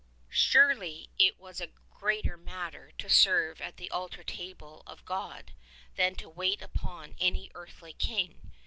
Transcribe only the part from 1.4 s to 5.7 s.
a greater matter to serve at the altar table of God